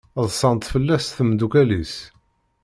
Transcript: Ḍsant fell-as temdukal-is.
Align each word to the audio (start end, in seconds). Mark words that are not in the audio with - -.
Ḍsant 0.25 0.69
fell-as 0.71 1.05
temdukal-is. 1.15 1.95